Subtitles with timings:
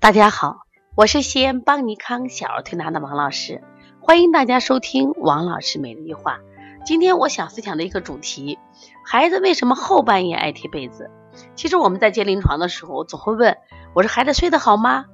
[0.00, 0.60] 大家好，
[0.94, 3.62] 我是西安邦尼康小儿推拿的王老师，
[4.00, 6.38] 欢迎大家收听王老师每日一话。
[6.86, 8.58] 今天我想分享的一个主题：
[9.04, 11.10] 孩子为什么后半夜爱踢被子？
[11.54, 13.58] 其实我们在接临床的时候，总会问
[13.92, 15.04] 我说：“孩子睡得好吗？”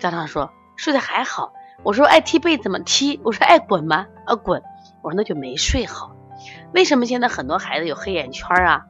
[0.00, 1.52] 家长说睡得还好。
[1.84, 2.80] 我说：“爱踢被子吗？
[2.84, 4.08] 踢。”我说：“爱滚吗？
[4.26, 4.60] 啊滚。”
[5.02, 6.16] 我说：“那就没睡好。”
[6.74, 8.86] 为什么现在很多孩子有黑眼圈啊？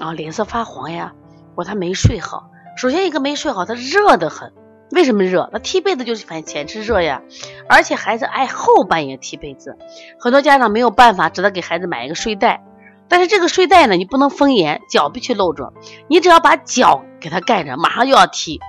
[0.00, 1.14] 啊，脸色发黄呀？
[1.54, 2.50] 我说他没睡好。
[2.76, 4.52] 首先一个没睡好，他热得很。
[4.92, 5.50] 为什么热？
[5.52, 7.22] 那踢被子就是反显示热呀。
[7.68, 9.76] 而且孩子爱后半夜踢被子，
[10.20, 12.62] 很多家长没有办法，只得给孩子买一个睡袋。
[13.08, 15.72] 但是这个睡袋呢，你不能封严，脚必须露着。
[16.08, 18.60] 你只要把脚给他盖着，马上就要踢。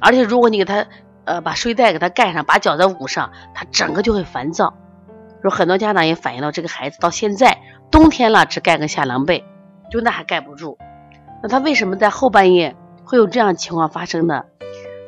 [0.00, 0.86] 而且如果你给他
[1.24, 4.74] 呃把睡袋给他盖上，把脚再捂上，他整个就会烦躁。
[5.42, 7.58] 说很多家长也反映到这个孩子到现在
[7.90, 9.44] 冬天了只盖个夏凉被，
[9.90, 10.78] 就那还盖不住。
[11.42, 12.74] 那他为什么在后半夜
[13.08, 14.44] 会有这样情况发生的？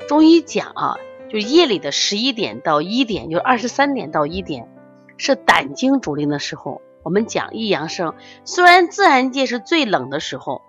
[0.08, 0.96] 中医讲啊，
[1.30, 4.70] 就夜里的十一点到一点，就是二十三点到一点，
[5.18, 6.80] 是胆经主令的时候。
[7.02, 8.14] 我们讲一阳生，
[8.46, 10.62] 虽然自然界是最冷的时候，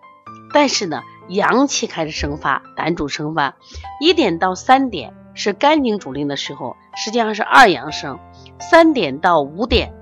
[0.54, 3.56] 但是呢，阳气开始生发，胆主生发。
[4.02, 8.20] 一点到三点是肝经主令的时候，实际上是二阳生。
[8.60, 9.94] 三点到五点，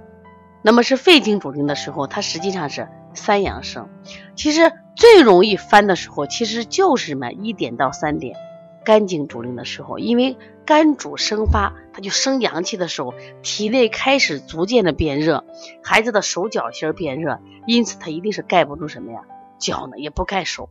[0.63, 2.87] 那么是肺经主令的时候，它实际上是
[3.19, 3.87] 三阳生。
[4.35, 7.31] 其实最容易翻的时候，其实就是什么？
[7.31, 8.35] 一点到三点，
[8.83, 15.43] 肝经主令的时候，因为肝主生发，它就生阳气的时候，体内开始逐渐的变热，
[15.83, 19.21] 孩子的手脚心变热，因此他一定是盖不住什么呀？
[19.59, 20.69] 脚呢也不盖手，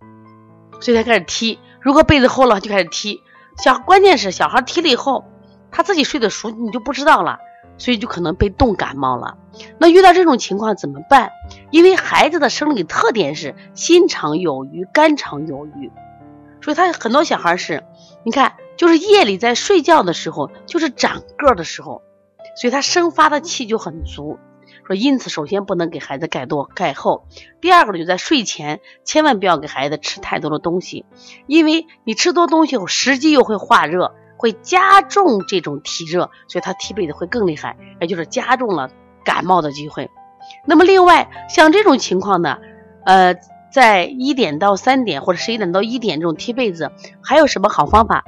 [0.80, 1.58] 所以他开始踢。
[1.80, 3.20] 如果被子厚了，就开始踢。
[3.56, 5.24] 小关键是小孩踢了以后，
[5.70, 7.38] 他自己睡得熟，你就不知道了。
[7.78, 9.38] 所以就可能被冻感冒了。
[9.78, 11.30] 那遇到这种情况怎么办？
[11.70, 15.90] 因为孩子的生理特点是心肠有余，肝肠有余，
[16.60, 17.84] 所以他很多小孩是，
[18.24, 22.02] 你看，就是夜里在睡觉的时候，就是长个的时候，
[22.56, 24.38] 所以他生发的气就很足。
[24.86, 27.26] 说因此，首先不能给孩子盖多盖厚。
[27.60, 31.04] 第二个呢，就在睡前千万不要给孩子吃太多的东西，
[31.46, 34.14] 因为你吃多东西后，食积又会化热。
[34.38, 38.90] 会加重这种体热，所以他踢被子会更厉害，也就是加重了
[39.24, 40.08] 感冒的机会。
[40.64, 42.58] 那么另外像这种情况呢，
[43.04, 43.34] 呃，
[43.70, 46.90] 在一点到三点或者十一点到一点这种踢被子，
[47.20, 48.24] 还有什么好方法？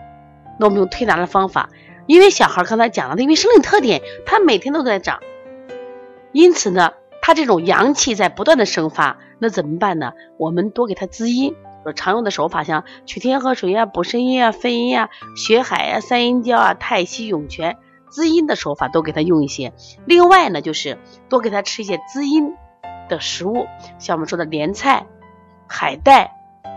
[0.59, 1.71] 那我们用推拿的方法，
[2.07, 5.21] 因为小孩刚才讲了，他因为生理特点，他每天都在长，
[6.33, 10.13] 因此呢，他这种阳气在不断的生发，那怎么办呢？
[10.37, 11.55] 我们多给他滋阴。
[11.83, 17.79] 说常用的手法像取天河水呀、补肾阴啊、分阴啊、血海呀、三阴交啊、太溪涌泉
[18.11, 19.73] 滋阴的手法都给他用一些。
[20.05, 20.99] 另外呢，就是
[21.29, 22.53] 多给他吃一些滋阴
[23.09, 23.67] 的食物，
[23.99, 25.07] 像我们说的莲菜、
[25.69, 26.33] 海带、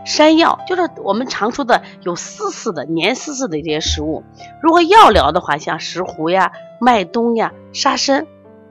[0.05, 4.23] 山药，就是我们常说的有丝丝的、黏丝丝的这些食物。
[4.61, 8.27] 如果药疗的话，像石斛呀、麦冬呀、沙参，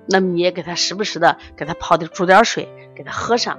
[0.06, 3.58] 那么你也给他时不时的给他泡点煮点水给他喝上。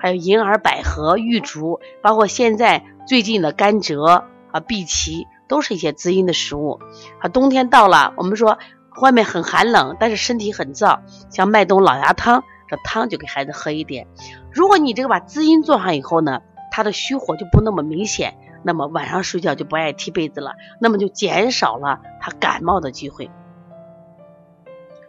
[0.00, 4.02] 还有银耳、百合、玉竹，包括现在最近的甘蔗
[4.50, 6.80] 啊、碧琪，都是一些滋阴的食物。
[7.20, 8.58] 啊，冬天到了，我们说
[9.02, 11.00] 外面很寒冷，但是身体很燥，
[11.30, 14.08] 像麦冬老鸭汤，这汤就给孩子喝一点。
[14.52, 16.40] 如果你这个把滋阴做上以后呢，
[16.72, 23.30] 他的虚火就不那么明显，那么晚上睡觉就不爱踢被子了，那么就减少了他感冒的机会。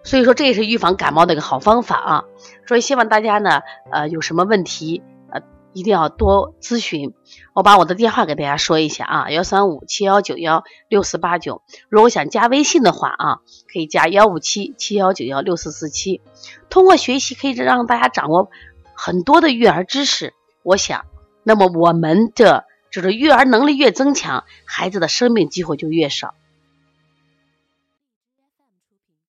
[0.03, 2.23] 所以说，这也是预防感冒的一个好方法啊！
[2.67, 5.41] 所以希望大家呢，呃，有什么问题，呃，
[5.73, 7.13] 一定要多咨询。
[7.53, 11.61] 我把我的电话给大家说一下啊，幺三五七幺九幺六四八九。
[11.87, 13.37] 如果想加微信的话啊，
[13.71, 16.19] 可以加幺五七七幺九幺六四四七。
[16.69, 18.49] 通过学习，可以让大家掌握
[18.95, 20.33] 很多的育儿知识。
[20.63, 21.05] 我想，
[21.43, 26.33] 那么我们的就是育儿能力越增强，孩子的生病机会就越少。